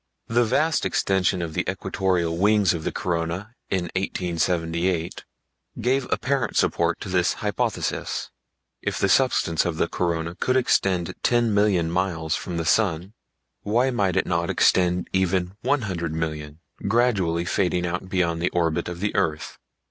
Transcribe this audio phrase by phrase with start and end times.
[0.27, 5.23] The vast extension of the equatorial wings of the corona in 1878
[5.79, 8.31] gave apparent support to this hypothesis;
[8.81, 13.13] if the substance of the corona could extend ten million miles from the sun,
[13.61, 18.89] why might it not extend even one hundred million, gradually fading out beyond the orbit
[18.89, 19.59] of the earth?